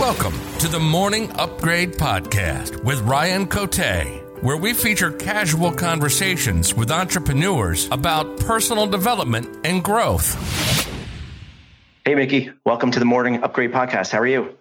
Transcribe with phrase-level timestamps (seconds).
[0.00, 3.78] Welcome to the Morning Upgrade Podcast with Ryan Cote,
[4.42, 10.34] where we feature casual conversations with entrepreneurs about personal development and growth.
[12.04, 12.52] Hey, Mickie.
[12.66, 14.12] Welcome to the Morning Upgrade Podcast.
[14.12, 14.54] How are you?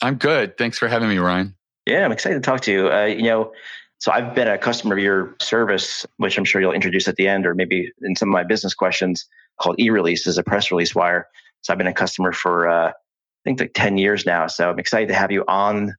[0.00, 0.56] I'm good.
[0.56, 1.54] Thanks for having me, Ryan.
[1.84, 2.90] Yeah, I'm excited to talk to you.
[2.90, 3.52] Uh, you know,
[3.98, 7.28] so I've been a customer of your service, which I'm sure you'll introduce at the
[7.28, 9.26] end, or maybe in some of my business questions,
[9.60, 11.28] called e-release as a press release wire.
[11.60, 12.92] So I've been a customer for uh,
[13.48, 14.46] think like 10 years now.
[14.46, 15.94] So I'm excited to have you on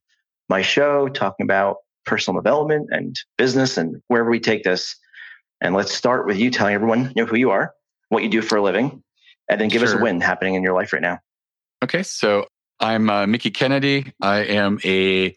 [0.49, 4.95] my show talking about personal development and business and wherever we take this.
[5.59, 7.73] And let's start with you telling everyone you know who you are,
[8.09, 9.03] what you do for a living,
[9.49, 9.89] and then give sure.
[9.89, 11.19] us a win happening in your life right now.
[11.83, 12.45] Okay, so
[12.79, 14.13] I'm uh, Mickie Kennedy.
[14.21, 15.35] I am a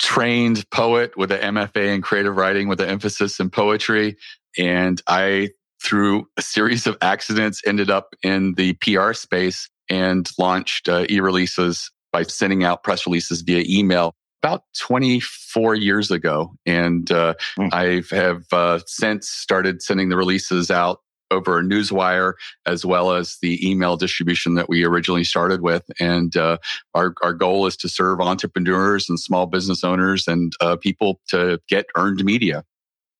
[0.00, 4.16] trained poet with an MFA in creative writing with an emphasis in poetry,
[4.58, 5.50] and I
[5.82, 11.90] through a series of accidents ended up in the PR space and launched uh, e-releases
[12.12, 16.54] by sending out press releases via email about 24 years ago.
[16.66, 17.72] And uh, mm.
[17.72, 22.34] I have uh, since started sending the releases out over Newswire
[22.66, 25.82] as well as the email distribution that we originally started with.
[25.98, 26.58] And uh,
[26.94, 31.58] our, our goal is to serve entrepreneurs and small business owners and uh, people to
[31.68, 32.64] get earned media.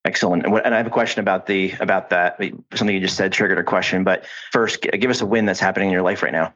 [0.05, 0.45] Excellent.
[0.45, 2.39] And I have a question about the about that.
[2.75, 4.05] Something you just said triggered a question.
[4.05, 6.53] But first, give us a win that's happening in your life right now.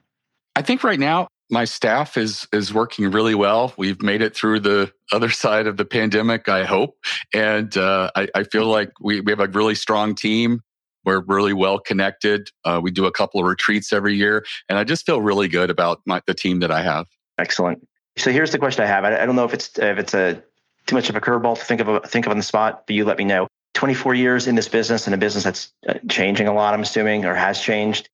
[0.54, 3.72] I think right now my staff is is working really well.
[3.76, 6.96] We've made it through the other side of the pandemic, I hope,
[7.34, 10.60] and uh, I, I, feel like we, we have a really strong team.
[11.04, 12.50] We're really well connected.
[12.64, 15.70] Uh, we do a couple of retreats every year, and I just feel really good
[15.70, 17.06] about my, the team that I have.
[17.38, 17.86] Excellent.
[18.18, 19.04] So here's the question I have.
[19.04, 20.42] I, I don't know if it's if it's a
[20.88, 22.96] too much of a curveball to think of a, think of on the spot, but
[22.96, 23.46] you let me know.
[23.74, 27.24] 24 years in this business and a business that's uh, changing a lot, I'm assuming,
[27.24, 28.08] or has changed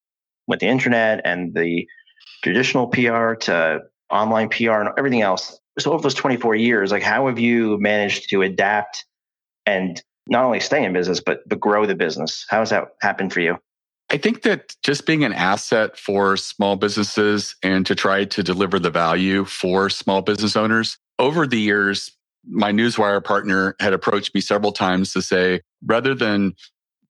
[0.46, 1.86] with the internet and the
[2.42, 3.80] traditional PR to
[4.10, 5.58] online PR and everything else.
[5.78, 9.06] So over those 24 years, like how have you managed to adapt
[9.64, 12.44] and not only stay in business, but but grow the business?
[12.48, 13.56] How has that happened for you?
[14.10, 18.78] I think that just being an asset for small businesses and to try to deliver
[18.78, 22.12] the value for small business owners over the years,
[22.46, 26.54] my Newswire partner had approached me several times to say, rather than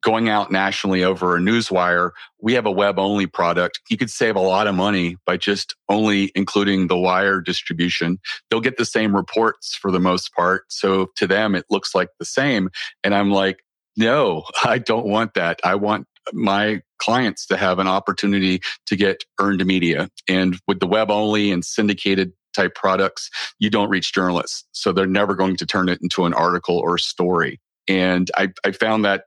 [0.04, 3.80] going out nationally over a newswire, we have a web only product.
[3.88, 8.18] You could save a lot of money by just only including the wire distribution.
[8.50, 10.64] They'll get the same reports for the most part.
[10.68, 12.68] So to them, it looks like the same.
[13.02, 13.64] And I'm like,
[13.96, 15.58] no, I don't want that.
[15.64, 20.10] I want my clients to have an opportunity to get earned media.
[20.28, 24.64] And with the web only and syndicated type products, you don't reach journalists.
[24.72, 27.60] So they're never going to turn it into an article or a story.
[27.88, 29.24] And I, I found that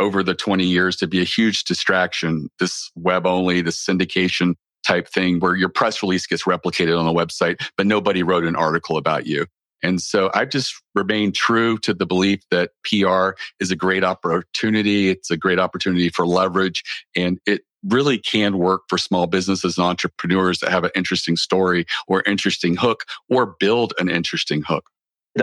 [0.00, 2.48] over the 20 years to be a huge distraction.
[2.58, 4.54] This web only, this syndication
[4.86, 8.56] type thing where your press release gets replicated on the website, but nobody wrote an
[8.56, 9.46] article about you.
[9.82, 15.08] And so I've just remained true to the belief that PR is a great opportunity.
[15.08, 16.82] It's a great opportunity for leverage
[17.16, 21.86] and it really can work for small businesses and entrepreneurs that have an interesting story
[22.06, 24.90] or interesting hook or build an interesting hook.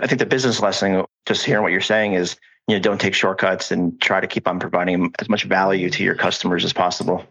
[0.02, 2.36] I think the business lesson, just hearing what you're saying is
[2.68, 6.03] you know don't take shortcuts and try to keep on providing as much value to
[6.03, 7.25] your customers as possible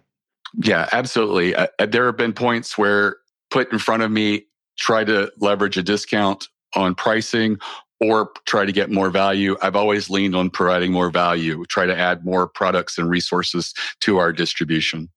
[0.63, 3.17] yeah absolutely uh, uh, there have been points where
[3.51, 4.47] put in front of me
[4.79, 7.59] try to leverage a discount on pricing
[8.01, 9.57] or try to get more value.
[9.63, 14.19] I've always leaned on providing more value try to add more products and resources to
[14.19, 15.09] our distribution.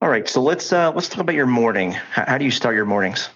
[0.00, 1.92] All right so let's uh, let's talk about your morning.
[1.92, 3.28] How, how do you start your mornings?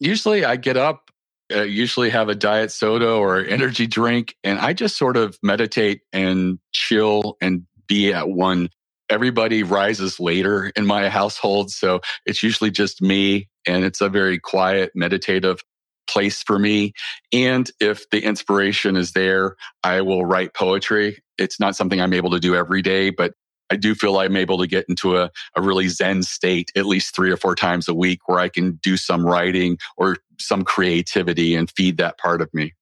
[0.00, 1.10] Usually i get up
[1.52, 6.00] uh, usually have a diet soda or energy drink, and I just sort of meditate
[6.12, 8.70] and chill and be at one.
[9.10, 14.38] Everybody rises later in my household, so it's usually just me, and it's a very
[14.38, 15.60] quiet, meditative
[16.06, 16.92] place for me.
[17.32, 21.22] And if the inspiration is there, I will write poetry.
[21.38, 23.34] It's not something I'm able to do every day, but
[23.70, 27.14] I do feel I'm able to get into a, a really zen state at least
[27.14, 31.54] three or four times a week where I can do some writing or some creativity
[31.54, 32.74] and feed that part of me.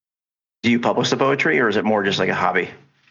[0.62, 2.68] Do you publish the poetry or is it more just like a hobby?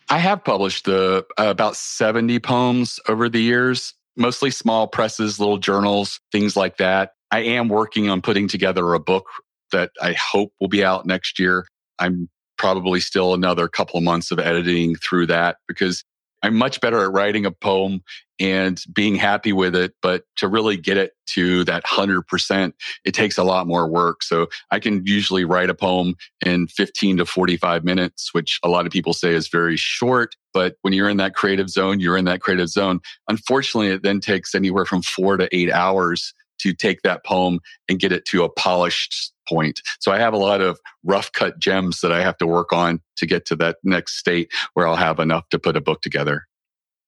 [0.09, 6.19] I have published uh, about 70 poems over the years, mostly small presses, little journals,
[6.31, 7.13] things like that.
[7.31, 9.25] I am working on putting together a book
[9.71, 11.65] that I hope will be out next year.
[11.99, 16.03] I'm probably still another couple of months of editing through that because
[16.43, 18.01] I'm much better at writing a poem
[18.39, 19.93] and being happy with it.
[20.01, 22.73] But to really get it to that 100%,
[23.05, 24.23] it takes a lot more work.
[24.23, 28.85] So I can usually write a poem in 15 to 45 minutes, which a lot
[28.85, 30.35] of people say is very short.
[30.53, 32.99] But when you're in that creative zone, you're in that creative zone.
[33.29, 37.59] Unfortunately, it then takes anywhere from four to eight hours to take that poem
[37.89, 39.81] and get it to a polished point.
[39.99, 43.01] So I have a lot of rough cut gems that I have to work on
[43.17, 46.47] to get to that next state where I'll have enough to put a book together.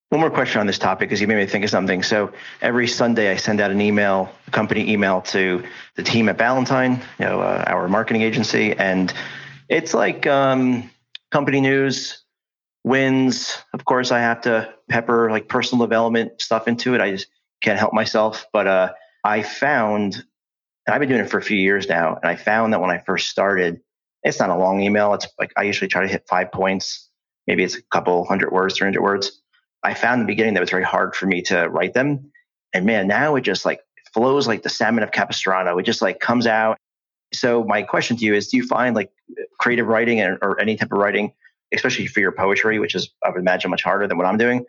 [0.10, 2.04] One more question on this topic because you made me think of something.
[2.04, 5.64] So every Sunday, I send out an email, a company email to
[5.96, 9.12] the team at Ballantine, you know, uh, our marketing agency, and
[9.70, 10.88] it's like um,
[11.32, 12.24] company news,
[12.84, 13.58] wins.
[13.74, 17.02] Of course, I have to pepper like personal development stuff into it.
[17.02, 17.26] I just
[17.62, 18.46] can't help myself.
[18.54, 20.16] But uh, I found,
[20.86, 22.92] and I've been doing it for a few years now, and I found that when
[22.92, 23.81] I first started,
[24.24, 25.14] it's not a long email.
[25.14, 27.10] It's like I usually try to hit five points.
[27.48, 29.42] Maybe it's a couple hundred words, 300 words.
[29.84, 32.31] I found in the beginning that it was very hard for me to write them.
[32.74, 33.81] And man, now it just like
[34.14, 35.78] flows like the salmon of Capistrano.
[35.78, 36.78] It just like comes out.
[37.34, 39.12] So my question to you is, do you find like
[39.60, 41.34] creative writing or, or any type of writing,
[41.74, 44.66] especially for your poetry, which is I would imagine much harder than what I'm doing,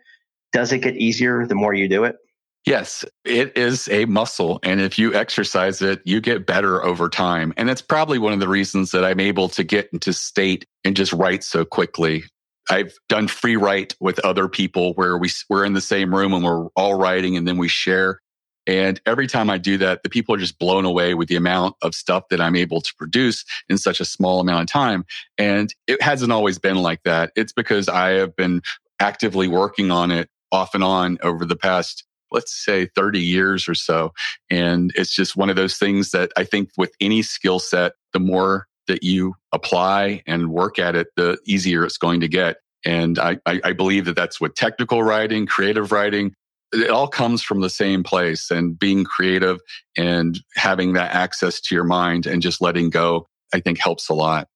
[0.51, 2.17] does it get easier the more you do it?
[2.65, 4.59] Yes, it is a muscle.
[4.63, 7.53] And if you exercise it, you get better over time.
[7.57, 10.95] And that's probably one of the reasons that I'm able to get into state and
[10.95, 12.23] just write so quickly.
[12.71, 16.43] I've done free write with other people where we, we're in the same room and
[16.43, 18.19] we're all writing and then we share.
[18.65, 21.75] And every time I do that, the people are just blown away with the amount
[21.83, 25.05] of stuff that I'm able to produce in such a small amount of time.
[25.37, 27.31] And it hasn't always been like that.
[27.35, 28.61] It's because I have been
[28.99, 32.03] actively working on it off and on over the past,
[32.35, 34.13] let's say 30 years or so.
[34.51, 38.19] And it's just one of those things that I think with any skill set, the
[38.19, 42.57] more that you apply and work at it, the easier it's going to get.
[42.85, 46.35] And I, I, believe that that's with technical writing, creative writing.
[46.71, 49.59] It all comes from the same place and being creative
[49.97, 54.13] and having that access to your mind and just letting go, I think helps a
[54.13, 54.47] lot.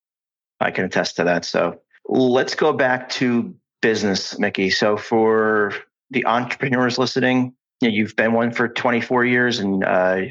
[0.59, 1.43] I can attest to that.
[1.43, 4.69] So let's go back to business, Mickie.
[4.69, 5.73] So for
[6.11, 10.21] the entrepreneurs listening, you know, you've been one for 24 years and uh,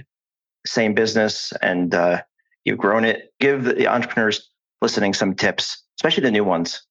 [0.67, 2.23] same business and uh,
[2.65, 3.33] you've grown it.
[3.41, 4.49] Give the entrepreneurs
[4.83, 6.83] listening some tips, especially the new ones.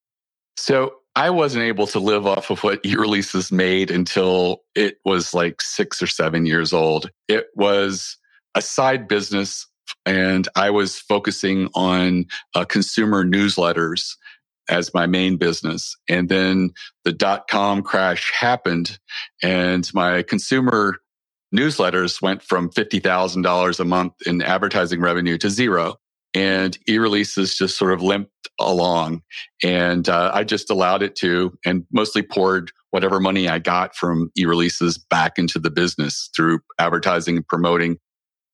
[0.58, 5.62] So I wasn't able to live off of what e-releases made until it was like
[5.62, 7.10] six or seven years old.
[7.28, 8.18] It was
[8.56, 9.68] a side business
[10.06, 12.26] and I was focusing on
[12.56, 14.16] uh, consumer newsletters
[14.70, 15.96] as my main business.
[16.10, 16.72] And then
[17.04, 19.00] the dot com crash happened
[19.42, 20.98] and my consumer
[21.56, 25.96] newsletters went from $50,000 a month in advertising revenue to zero.
[26.34, 29.22] And e releases just sort of limped along.
[29.64, 34.30] And uh, I just allowed it to and mostly poured whatever money I got from
[34.38, 37.98] e releases back into the business through advertising and promoting.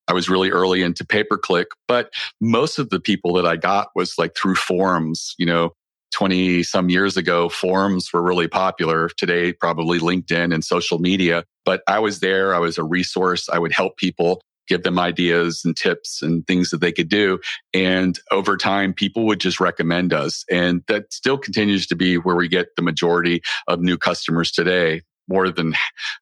[0.07, 3.55] I was really early into pay per click, but most of the people that I
[3.55, 5.73] got was like through forums, you know,
[6.13, 9.09] 20 some years ago, forums were really popular.
[9.09, 11.43] Today, probably LinkedIn and social media.
[11.65, 12.55] But I was there.
[12.55, 13.49] I was a resource.
[13.49, 17.39] I would help people give them ideas and tips and things that they could do.
[17.73, 20.45] And over time, people would just recommend us.
[20.49, 25.01] And that still continues to be where we get the majority of new customers today
[25.27, 25.73] more than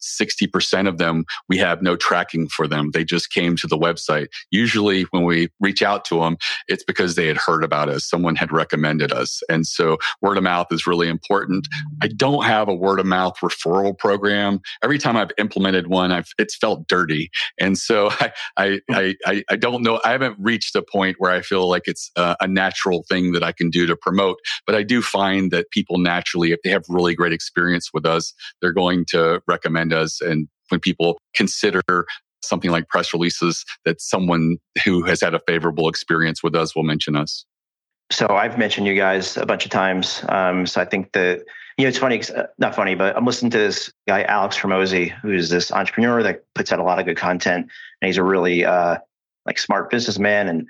[0.01, 2.91] 60% of them, we have no tracking for them.
[2.91, 4.27] They just came to the website.
[4.51, 6.37] Usually when we reach out to them,
[6.67, 8.07] it's because they had heard about us.
[8.07, 9.41] Someone had recommended us.
[9.49, 11.67] And so word of mouth is really important.
[12.01, 14.59] I don't have a word of mouth referral program.
[14.83, 17.29] Every time I've implemented one, I've, it's felt dirty.
[17.59, 18.09] And so
[18.57, 19.99] I, I, I, I don't know.
[20.03, 23.43] I haven't reached a point where I feel like it's a, a natural thing that
[23.43, 26.83] I can do to promote, but I do find that people naturally, if they have
[26.89, 30.21] really great experience with us, they're going going to recommend us.
[30.21, 32.05] And when people consider
[32.43, 36.83] something like press releases, that someone who has had a favorable experience with us will
[36.83, 37.45] mention us.
[38.11, 40.23] So I've mentioned you guys a bunch of times.
[40.27, 41.43] Um, so I think that
[41.77, 45.11] you know it's funny, uh, not funny, but I'm listening to this guy Alex Hormozi,
[45.21, 47.69] who's this entrepreneur that puts out a lot of good content,
[48.01, 48.97] and he's a really uh,
[49.45, 50.49] like smart businessman.
[50.49, 50.67] And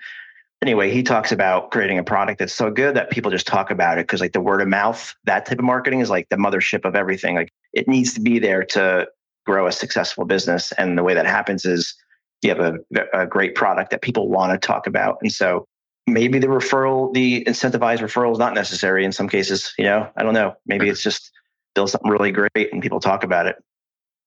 [0.61, 3.97] anyway, he talks about creating a product that's so good that people just talk about
[3.97, 6.85] it because like the word of mouth, that type of marketing is like the mothership
[6.85, 7.35] of everything.
[7.35, 9.07] Like it needs to be there to
[9.45, 10.71] grow a successful business.
[10.73, 11.95] And the way that happens is
[12.41, 12.77] you have a,
[13.13, 15.17] a great product that people want to talk about.
[15.21, 15.65] And so
[16.07, 19.73] maybe the referral, the incentivized referral is not necessary in some cases.
[19.77, 20.55] You know, I don't know.
[20.65, 21.31] Maybe it's just
[21.73, 23.55] build something really great and people talk about it.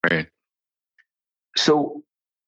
[0.09, 0.27] Right.
[1.57, 2.03] So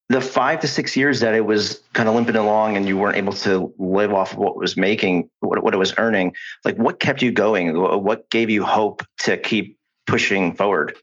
[0.08, 3.16] the five to six years that it was kind of limping along and you weren't
[3.16, 6.34] able to live off of what it was making, what, what it was earning,
[6.64, 7.76] like what kept you going?
[7.76, 10.96] What gave you hope to keep pushing forward?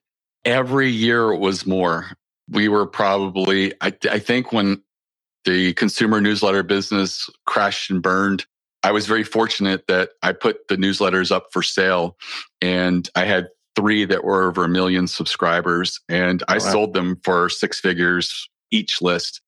[0.45, 2.11] Every year it was more.
[2.49, 4.81] We were probably, I, I think when
[5.43, 8.45] the consumer newsletter business crashed and burned,
[8.83, 12.17] I was very fortunate that I put the newsletters up for sale
[12.61, 16.71] and I had three that were over a million subscribers and I oh, wow.
[16.71, 19.41] sold them for six figures each list.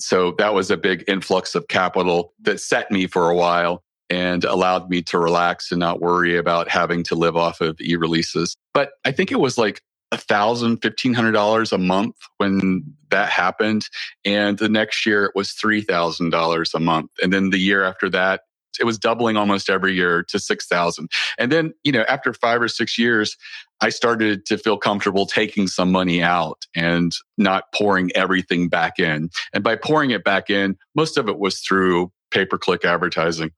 [0.00, 4.42] So that was a big influx of capital that set me for a while and
[4.44, 8.56] allowed me to relax and not worry about having to live off of e releases.
[8.74, 13.28] But I think it was like a thousand, fifteen hundred dollars a month when that
[13.28, 13.86] happened.
[14.24, 17.10] And the next year it was three thousand dollars a month.
[17.22, 18.42] And then the year after that,
[18.78, 21.08] it was doubling almost every year to 6,000.
[21.38, 23.36] And then, you know, after five or six years,
[23.80, 29.30] I started to feel comfortable taking some money out and not pouring everything back in.
[29.52, 33.50] And by pouring it back in, most of it was through pay per click advertising.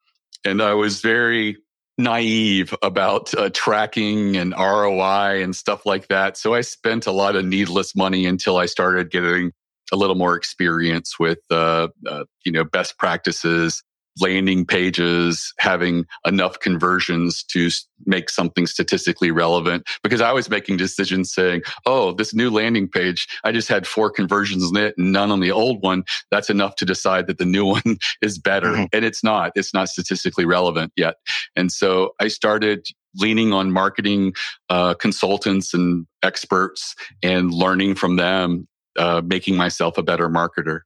[0.45, 1.57] And I was very
[1.99, 6.37] naive about uh, tracking and ROI and stuff like that.
[6.37, 9.53] So I spent a lot of needless money until I started getting
[9.93, 13.83] a little more experience with, uh, uh, you know, best practices
[14.21, 17.71] landing pages having enough conversions to
[18.05, 23.27] make something statistically relevant because I was making decisions saying, oh, this new landing page,
[23.45, 26.05] I just had four conversions in it and none on the old one.
[26.31, 28.69] That's enough to decide that the new one is better.
[28.69, 28.85] Mm-hmm.
[28.93, 31.17] And it's not, it's not statistically relevant yet.
[31.57, 34.35] And so I started leaning on marketing
[34.69, 38.67] uh, consultants and experts and learning from them,
[38.99, 40.81] uh, making myself a better marketer.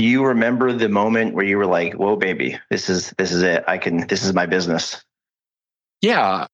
[0.00, 3.42] Do you remember the moment where you were like, "Whoa, baby, this is this is
[3.42, 3.64] it.
[3.68, 4.06] I can.
[4.06, 5.04] This is my business."
[6.00, 6.46] Yeah.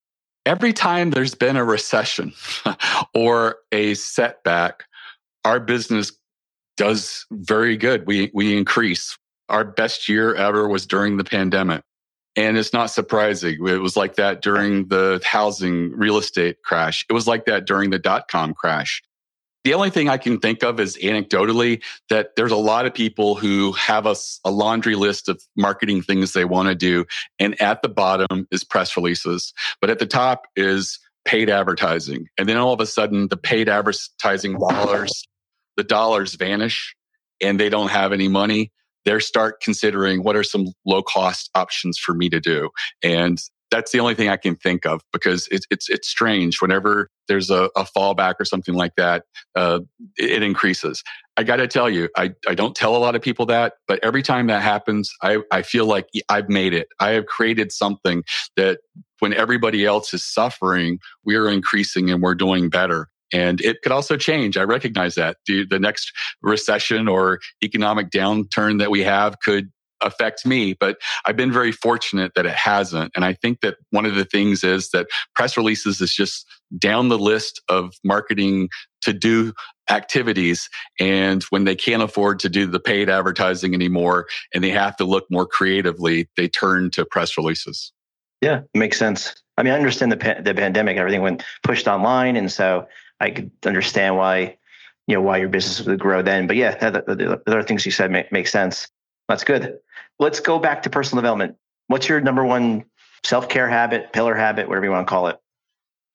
[0.44, 2.32] Every time there's been a recession
[3.14, 4.82] or a setback,
[5.44, 6.10] our business
[6.76, 8.04] does very good.
[8.08, 9.16] We we increase.
[9.48, 11.82] Our best year ever was during the pandemic.
[12.34, 13.64] And it's not surprising.
[13.64, 17.06] It was like that during the housing real estate crash.
[17.08, 19.04] It was like that during the dot com crash.
[19.66, 23.35] The only thing I can think of is anecdotally that there's a lot of people
[23.35, 27.04] who have a, a laundry list of marketing things they want to do.
[27.40, 32.28] And at the bottom is press releases, but at the top is paid advertising.
[32.38, 35.26] And then all of a sudden the paid advertising dollars,
[35.76, 36.94] the dollars vanish
[37.40, 38.70] and they don't have any money
[39.06, 42.70] they start considering what are some low cost options for me to do.
[43.04, 43.38] And
[43.70, 46.61] that's the only thing I can think of because it's it's it's strange.
[46.61, 49.80] Whenever there's a, a fallback or something like that, uh,
[50.16, 51.02] it, it increases.
[51.37, 54.02] I got to tell you, I, I don't tell a lot of people that, but
[54.02, 56.88] every time that happens, I, I feel like I've made it.
[56.99, 58.25] I have created something
[58.56, 58.78] that
[59.18, 63.08] when everybody else is suffering, we are increasing and we're doing better.
[63.32, 64.56] And it could also change.
[64.56, 65.37] I recognize that.
[65.46, 69.70] The next recession or economic downturn that we have could
[70.02, 73.12] affect me, but I've been very fortunate that it hasn't.
[73.14, 76.46] And I think that one of the things is that press releases is just
[76.78, 78.68] down the list of marketing
[79.02, 79.52] to do
[79.88, 80.68] activities.
[80.98, 85.04] And when they can't afford to do the paid advertising anymore and they have to
[85.04, 87.92] look more creatively, they turn to press releases.
[88.42, 89.34] Yeah, makes sense.
[89.56, 92.86] I mean, I understand the pa- the pandemic, everything went pushed online, and so
[93.20, 94.58] I could understand why
[95.06, 96.46] you know why your business would grow then.
[96.46, 98.88] But yeah, the, the, the other things you said make, make sense.
[99.28, 99.78] That's good.
[100.18, 101.56] Let's go back to personal development.
[101.88, 102.85] What's your number one
[103.25, 105.37] self care habit, pillar habit, whatever you want to call it?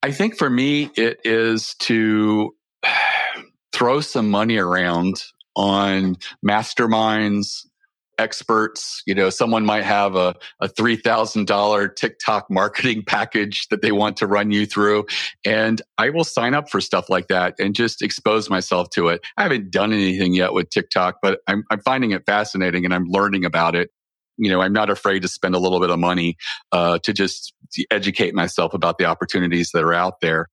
[0.03, 2.55] I think for me, it is to
[3.73, 5.23] throw some money around
[5.55, 7.67] on masterminds,
[8.21, 9.03] experts.
[9.05, 14.27] You know, someone might have a, a $3,000 TikTok marketing package that they want to
[14.27, 15.07] run you through.
[15.43, 19.21] And I will sign up for stuff like that and just expose myself to it.
[19.35, 23.05] I haven't done anything yet with TikTok, but I'm, I'm finding it fascinating and I'm
[23.05, 23.89] learning about it.
[24.37, 26.37] You know, I'm not afraid to spend a little bit of money
[26.71, 27.53] uh, to just
[27.91, 30.47] educate myself about the opportunities that are out there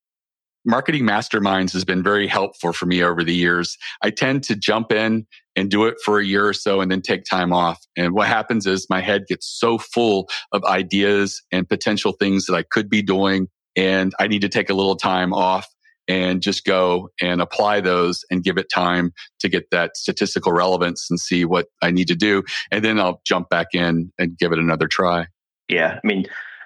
[0.65, 3.77] marketing masterminds has been very helpful for me over the years.
[4.01, 5.25] I tend to jump in
[5.55, 7.85] and do it for a year or so and then take time off.
[7.97, 12.55] And what happens is my head gets so full of ideas and potential things that
[12.55, 13.47] I could be doing.
[13.75, 15.67] And I need to take a little time off
[16.07, 21.07] and just go and apply those and give it time to get that statistical relevance
[21.09, 22.43] and see what I need to do.
[22.71, 25.27] And then I'll jump back in and give it another try.
[25.67, 25.99] Yeah.
[26.03, 26.25] I mean,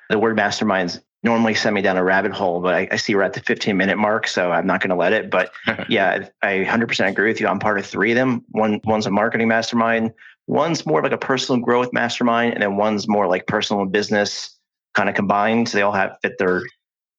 [0.09, 3.23] the word masterminds normally send me down a rabbit hole, but I, I see we're
[3.23, 5.29] at the 15 minute mark, so I'm not going to let it.
[5.29, 5.51] But
[5.89, 7.47] yeah, I 100% agree with you.
[7.47, 8.43] I'm part of three of them.
[8.49, 10.11] One one's a marketing mastermind,
[10.47, 14.57] one's more like a personal growth mastermind, and then one's more like personal and business
[14.93, 15.69] kind of combined.
[15.69, 16.61] So they all have fit their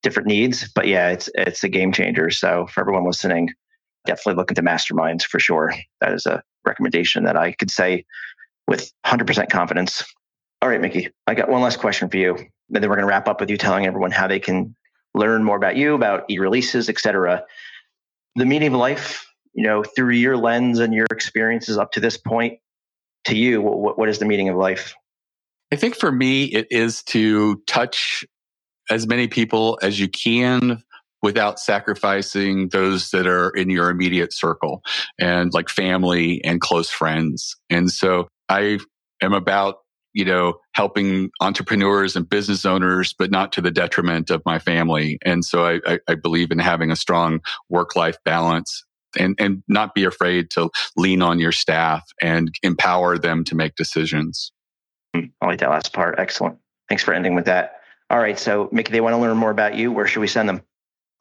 [0.03, 0.71] different needs.
[0.75, 2.31] But yeah, it's it's a game changer.
[2.31, 3.51] So for everyone listening,
[4.07, 5.75] definitely look into masterminds for sure.
[6.01, 8.05] That is a recommendation that I could say
[8.69, 10.05] with 100% confidence.
[10.63, 12.39] All right, Mickie, I got one last question for you.
[12.73, 14.75] And then we're going to wrap up with you telling everyone how they can
[15.15, 17.45] learn more about you, about e-releases, et cetera.
[18.37, 22.17] The meaning of life, you know, through your lens and your experiences up to this
[22.17, 22.59] point,
[23.27, 24.95] to you, what, what is the meaning of life?
[25.73, 28.25] I think for me, it is to touch
[28.91, 30.83] as many people as you can
[31.23, 34.83] without sacrificing those that are in your immediate circle
[35.19, 37.57] and like family and close friends.
[37.71, 38.79] And so I
[39.23, 39.79] am about
[40.15, 45.19] you know, helping entrepreneurs and business owners, but not to the detriment of my family.
[45.25, 48.85] And so I, I, I believe in having a strong work life balance
[49.19, 53.75] and, and not be afraid to lean on your staff and empower them to make
[53.75, 54.53] decisions.
[55.15, 56.19] Hmm, I like that last part.
[56.19, 56.59] Excellent.
[56.89, 57.81] Thanks for ending with that.
[58.11, 58.39] All right.
[58.39, 59.91] So, Mickie, they want to learn more about you.
[59.91, 60.63] Where should we send them?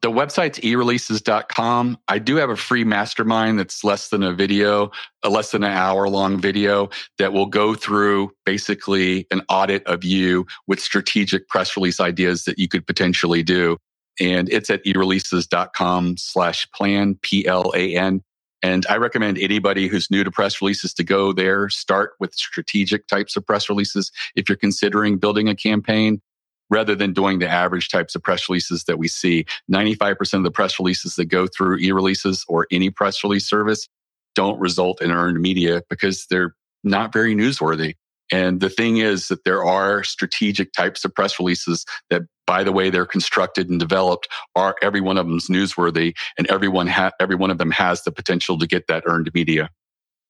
[0.04, 1.98] The website's ereleases.com.
[2.10, 4.92] I do have a free mastermind that's less than a video,
[5.24, 10.04] a less than an hour long video that will go through basically an audit of
[10.04, 13.78] you with strategic press release ideas that you could potentially do.
[14.20, 18.22] And it's at ereleases.com slash plan, P L A N.
[18.62, 23.08] And I recommend anybody who's new to press releases to go there, start with strategic
[23.08, 24.12] types of press releases.
[24.36, 26.22] If you're considering building a campaign,
[26.70, 29.46] rather than doing the average types of press releases that we see.
[29.72, 33.88] 95% of the press releases that go through e-releases or any press release service
[34.36, 37.96] don't result in earned media because they're not very newsworthy.
[38.32, 42.72] And the thing is that there are strategic types of press releases that, by the
[42.72, 47.36] way they're constructed and developed, are every one of them's newsworthy, and everyone ha- every
[47.36, 49.70] one of them has the potential to get that earned media.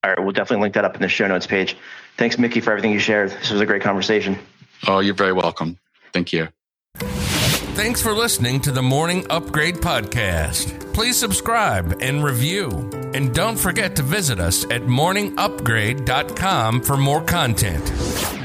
[0.03, 1.77] All right, we'll definitely link that up in the show notes page.
[2.17, 3.29] Thanks, Mickie, for everything you shared.
[3.29, 4.37] This was a great conversation.
[4.85, 5.77] Oh, you're very welcome.
[6.13, 6.49] Thank you.
[7.75, 10.93] Thanks for listening to the Morning Upgrade Podcast.
[10.93, 12.69] Please subscribe and review.
[13.15, 18.42] And don't forget to visit us at morningupgrade.com for more content.